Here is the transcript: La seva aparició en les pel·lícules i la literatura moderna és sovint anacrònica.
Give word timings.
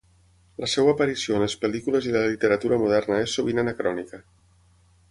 La 0.61 0.69
seva 0.71 0.93
aparició 0.95 1.35
en 1.39 1.45
les 1.45 1.57
pel·lícules 1.65 2.09
i 2.09 2.15
la 2.17 2.25
literatura 2.33 2.81
moderna 2.87 3.21
és 3.27 3.39
sovint 3.39 3.65
anacrònica. 3.67 4.23